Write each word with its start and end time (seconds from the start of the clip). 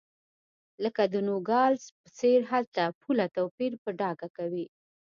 لکه 0.83 1.03
د 1.13 1.15
نوګالس 1.27 1.83
په 1.99 2.07
څېر 2.17 2.39
هلته 2.51 2.81
پوله 3.01 3.25
توپیر 3.37 3.71
په 3.83 3.89
ډاګه 3.99 4.29
کوي. 4.37 4.65